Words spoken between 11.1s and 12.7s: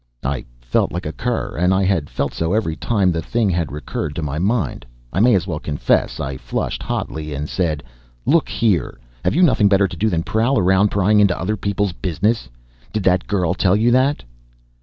into other people's business?